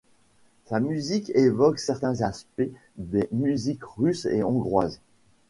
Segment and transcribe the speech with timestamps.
[0.65, 4.99] Sa musique évoque certains aspects des musiques russe et hongroise.